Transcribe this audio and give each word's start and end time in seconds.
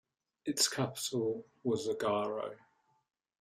Its 0.45 0.67
capital 0.67 1.45
was 1.63 1.87
Agaro. 1.87 2.55